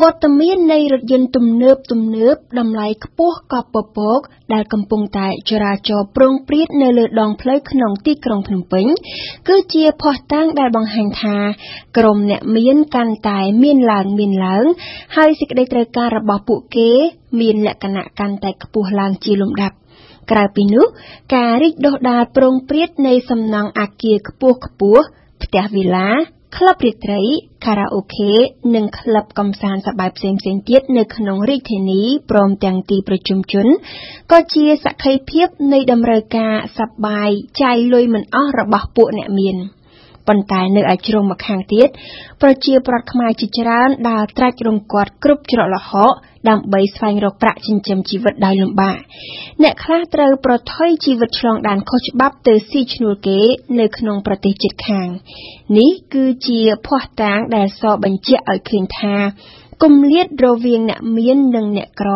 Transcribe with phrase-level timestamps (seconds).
[0.00, 4.20] វត្តមាននៃរថយន្តទំនើបទំនើបតម្លៃខ្ពស់កប់ពពក
[4.52, 8.86] ដែលកំពុងតែចរាចរព្រោងព្រាតនៅលើដងផ្លូវក្នុងទីក្រុងភ្នំពេញ
[9.48, 11.36] គឺជាភស្តុតាងដែលបង្ហាញថា
[11.98, 14.64] ក្រុមអ្នកមានកាន់តែមានឡើងមានឡើង
[15.16, 16.90] ហើយសេចក្តីត្រូវការរបស់ពួកគេ
[17.40, 19.76] មានលក្ខណៈកាន់តែខ្ពស់ឡើងជាលំដាប់
[20.30, 20.86] ក្រៅពីនោះ
[21.34, 25.02] ការរីកដុះដាលព្រោងព្រាតនៃសំណង់អគារខ្ពស់ខ្ពស់
[25.42, 26.10] ផ្ទះវីឡា
[26.56, 27.22] ក្លឹបរាត្រី
[27.66, 28.32] ខារ៉ាអូខេ
[28.74, 33.66] និងក្លឹបកម្សាន្តសប្បាយផ្សេងៗទៀតនៅក្នុងរាជធានីព្រមទាំងទីប្រជុំជន
[34.32, 37.30] ក៏ជាសក្ខីភាពនៃតម្រូវការសប្បាយ
[37.62, 39.56] ចាយលុយមិនអស់របស់ពួកអ្នកមាន។
[40.28, 41.88] ប៉ុន្តែនៅឯជ្រុងម្ខាងទៀត
[42.42, 46.12] ប្រជាប្រដ្ឋខ្មែរជាច្រើនដើរត្រាច់រង្គត់គ្រប់ច្រកល្ហក
[46.50, 48.98] ដើម្បីស្វែងរកប្រាក់ចិញ្ចឹមជីវិតដោយលំបាក
[49.62, 53.38] អ្នកខ្លះត្រូវប្រថុយជីវិតឆ្លងដែនខុសច្បាប់ទៅស៊ីឈ្នួលគេ
[53.80, 55.08] នៅក្នុងប្រទេសជិតខាង
[55.78, 59.14] នេះគឺជាភ័ស្តុតាងដែលសបញ្ជាក់ឲ្យឃើញថា
[59.82, 62.10] គម្លាតរវាងអ្នកមាននិងអ្នកក្រ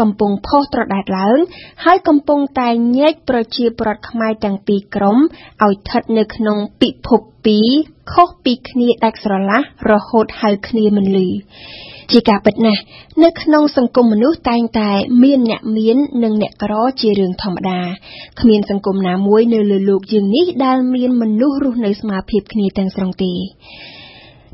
[0.00, 1.38] កំពុងផុសត្រដែតឡើង
[1.84, 5.18] ហើយកំពុងតែញែកប្រជាប្រដ្ឋខ្មែរទាំងពីរក្រុម
[5.64, 7.68] ឲ្យស្ថិតនៅក្នុងពិភពពីរ
[8.12, 9.60] ខុសពីគ្នាដាច់ស្រឡះ
[9.90, 11.28] រហូតហៅគ្នាមិនលឺ
[12.12, 12.82] ជាការពិតណាស់
[13.24, 14.90] នៅក្នុងសង្គមមនុស្សតែងតែ
[15.22, 17.80] មានអ្នកមាននិងអ្នកក្រជារឿងធម្មតា
[18.40, 23.32] គ្មានសង្គមណាមួយនៅលើលោកយើងនេះដែលមានមនុស្សរស់នៅស្មើភាពគ្នាទាំងស្រុងទេ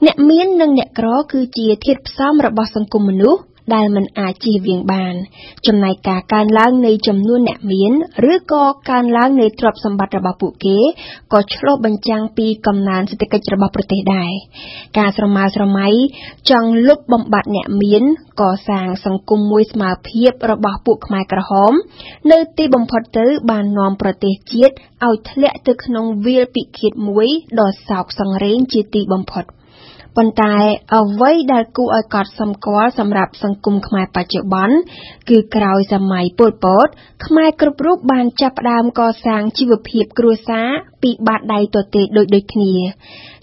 [0.04, 3.40] អ្នកមាននិងអ្នកក្រគឺជាធាតុផ្សំរបស់សង្គមមនុស្ស
[3.74, 5.14] ដែលមិនអាចជៀសវាងបាន
[5.66, 7.92] ចំណែកការកើនឡើងនៃចំនួនអ្នកមាន
[8.32, 10.78] ឬក៏កើនឡើងនៃទ្រព្យសម្បត្តិរបស់ពួកគេ
[11.32, 14.32] ក៏ឆ្លុះបញ្ចាំងពីកំណើនសេដ្ឋកិច្ចរបស់ប្រទេសដែរ
[14.98, 15.88] ការស្រមើស្រមៃ
[16.50, 18.02] ចង់លុបបំបាត់អ្នកមាន
[18.40, 21.72] កសាងសង្គមមួយស្មើភាពរបស់ពួកខ្មែរក្រហម
[22.32, 24.74] នៅទីបំផុតទៅបាននាំប្រទេសជាតិ
[25.06, 27.28] ឲ្យធ្លាក់ទៅក្នុងវាលពិឃាតមួយ
[27.60, 29.46] ដ៏សោកសង្រេងជាទីបំផុត។
[30.16, 30.54] ប៉ុន្តែ
[30.96, 34.76] អ្វីដែលគួរឲ្យកត់សម្គាល់សម្រាប់សង្គមខ្មែរបច្ចុប្បន្ន
[35.28, 36.88] គឺក្រោយសម័យប៉ុលពត
[37.26, 40.68] ខ្មែរគ្រប់រូបបានចាប់ផ្ដើមកសាងជីវភាពគ្រួសារ
[41.02, 42.72] ពីបាតដៃទទេដូចដូចគ្នា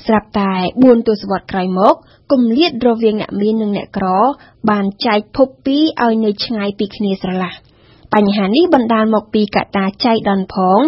[0.06, 0.52] ស្រាប់តែ
[0.82, 1.94] 4ទសវត្សរ៍ក្រោយមក
[2.32, 4.08] គម្លាតរវាងអ្នកមាននិងអ្នកក្រ
[4.70, 7.54] បានចែកភពពីរឲ្យនៅឆ្ងាយពីគ្នាស្រឡះ។
[8.15, 10.79] បញ្ហានេះបណ្ដាលមកពីកត្តាចៃដន្យផង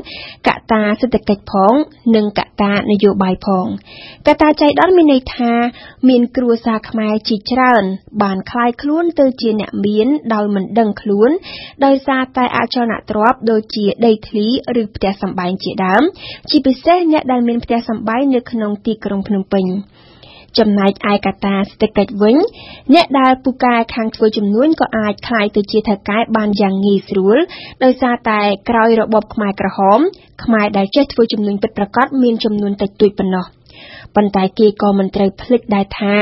[0.48, 1.72] កត្តាសេដ្ឋកិច្ចផង
[2.16, 3.66] និងកត្តានយោបាយផង
[4.26, 5.52] កត្តាចៃដន្យមានន័យថា
[6.08, 7.84] មានគ្រួសារខ្មែរជាច្រើន
[8.22, 11.30] បានคลายខ្លួនទៅជាអ្នកមានដោយមិនដឹងខ្លួន
[11.84, 14.46] ដោយសារតែអចលនទ្រព្យដូចជាដីធ្លី
[14.82, 16.02] ឬផ្ទះសម្បែងជាដើម
[16.50, 19.66] ជាពិសេសអ្នកដែលមានផ្ទះសម្បែងនៅក្នុងទីក្រុងភ្នំពេញ។
[20.59, 22.35] ចំណែកឯកត្តាសេដ្ឋកិច្ចវិញ
[22.93, 27.37] អ្នកដែលពូកែខាងធ្វើជំនួញក៏អាចក្លាយទៅជាថៅកែបានយ៉ាងងាយស្រួល
[27.83, 29.99] ដោយសារតែក្រោយរបបខ្មែរក្រហម
[30.43, 33.45] ខ្មែរដែលចេះធ្វើជំនួញពិតប្រាកដមានចំនួនតិចតួចប៉ុណ្ណោះ
[34.15, 36.15] ប៉ុន្តែគេក៏មិនត្រូវភ្លេចដែរថា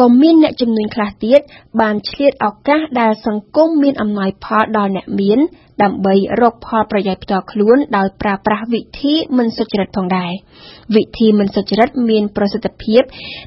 [0.00, 1.40] ក៏មានអ្នកជំនួញខ្លះទៀត
[1.80, 5.38] បានឆ្លៀតឱកាសដែលសង្គមមានអំណោយផលដល់អ្នកមាន
[5.82, 10.32] ដើម្បីរកផលប្រយោជន៍ផ្ទាល់ខ្លួនដោយប្រើប្រាស់វិធីមិនសុចរិតផងដែរ
[10.96, 13.02] វិធីមិនសុចរិតមានប្រសិទ្ធភាព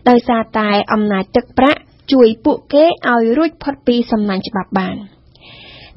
[0.10, 1.80] ដោយសារតែអំណាចទឹកប្រាក់
[2.12, 4.98] ជួយពួកគេឲ្យរួចផុតពីសំណាញ់ច្បាប់បាន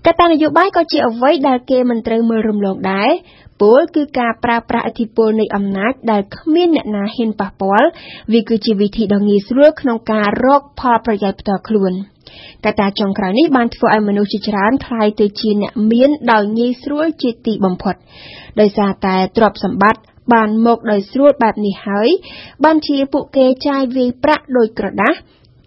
[0.06, 3.10] កត្តានយោបាយក៏ជាអ្វីដែលគេមិនត្រូវមើលរំលងដែរ
[3.61, 7.89] ពលគឺការប្រើប្រាស់ឥទ្ធិពលនៃអំណាចដែលគ្មានអ្នកណាហ៊ានប៉ះពាល់
[8.33, 11.93] វាគឺជាវិធីដ៏ងាយស្រួលក្នុងការរកផលប្រយោជន៍ផ្ទាល់ខ្លួន
[12.65, 17.95] កត្តាចុងក្រោយនេះបានធ្វើឲ្យមនុស្សជាច្រើនคล้ายទៅជាអ្នកមានដោយងាយស្រួលជាទីបំផុត
[18.59, 20.01] ដោយសារតែទ្រព្យសម្បត្តិ
[20.33, 22.09] បានមកដោយស្រួលបែបនេះហើយ
[22.63, 25.17] បានជាពួកគេចាយវាយប្រាក់ដោយក្រដាស់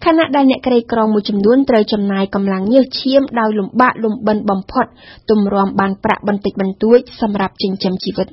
[0.06, 4.86] ខណៈដែលអ្នកក្រីក្រមួយចំនួនត្រូវចំណាយកម្លាំងញើសឈាមដោយលំបាកលំបិនបំផុត
[5.30, 8.28] ទម្រាំបានប្រាក់បន្តិចបន្តួចសម្រាប់ចិញ្ចឹមជីវិត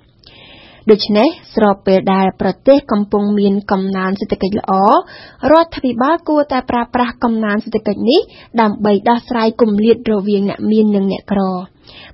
[0.91, 4.73] ដូច្នេះស្របពេលដែលប្រទេសកំពុងមានកំណើនសេដ្ឋកិច្ចល្អ
[5.53, 8.21] រដ្ឋាភិបាលគួរតែប្រើប្រាស់កំណើនសេដ្ឋកិច្ចនេះ
[8.61, 11.41] ដើម្បីដោះស្រាយគម្លាតរវាងអ្នកមាននិងអ្នកក្រ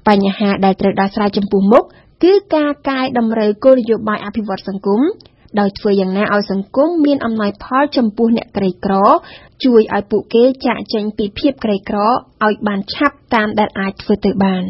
[0.08, 1.84] បញ្ហាដែលត្រូវដោះស្រាយចំពោះមុខ
[2.24, 5.02] គឺការកែតម្រូវគោលនយោបាយអភិវឌ្ឍសង្គម
[5.60, 8.94] ដោយធ្វើយ៉ាងណាឲ្យសង្គមមានអំណោយផលចំពោះអ្នកក្រីក្រ
[9.64, 14.62] ជួយឲ្យពួកគេចាកចេញពីភាពក្រីក្រឲ្យបានឆាប់តាមដែលអាចធ្វើទៅបាន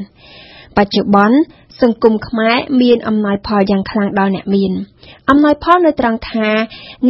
[0.77, 1.39] បច្ចុប្បន្ន
[1.83, 4.73] សង្គមខ្មែរមានអំណោយផលយ៉ាងខ្លាំងដល់អ្នកមាន
[5.31, 6.49] អំណោយផលនៅត្រង់ថា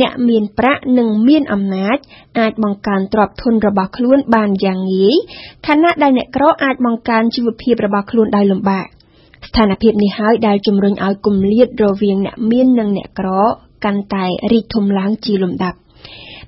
[0.01, 1.97] អ្នកមានប្រាក់និងមានអំណាច
[2.39, 5.15] អាចបង្កើនទ្រព្យធនរបស់ខ្លួនបានយ៉ាងងាយ
[5.67, 8.87] ខណៈដែលអ្នកក្រអាចបង្កើនជីវភាពរបស់ខ្លួនដោយលំបាក
[9.49, 13.29] ស្ថានភាពនេះហើយដែលជំរុញឲ្យគម្លាតរវាងអ្នកមាននិងអ្នកក្រ
[13.85, 15.79] កាន់តែរីកធំឡើងជាលំដាប់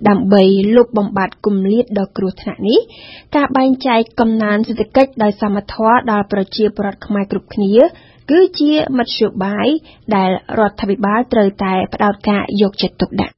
[0.08, 0.42] ដើម្បី
[0.76, 2.78] លុបបំបាត់គម្លាតដ៏គ្រោះថ្នាក់នេះ
[3.36, 7.74] ការបែងចែកកំណើនសេដ្ឋកិច្ចដោយសមធម៌ដល់ប្រជាពលរដ្ឋខ្មែរគ្រប់គ្នា
[8.30, 9.68] គឺជាមធ្យោបាយ
[10.16, 13.26] ដែលរដ្ឋាភិបាលត្រូវតែផ្ដោតការយកចិត្តទុកដាក់